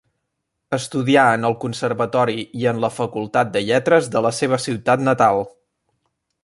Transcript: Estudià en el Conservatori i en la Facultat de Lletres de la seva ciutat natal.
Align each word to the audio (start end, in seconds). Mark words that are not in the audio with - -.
Estudià 0.77 1.25
en 1.33 1.45
el 1.49 1.55
Conservatori 1.65 2.39
i 2.63 2.67
en 2.73 2.81
la 2.87 2.91
Facultat 2.97 3.55
de 3.59 3.63
Lletres 3.69 4.13
de 4.17 4.27
la 4.29 4.35
seva 4.39 4.63
ciutat 4.65 5.05
natal. 5.11 5.45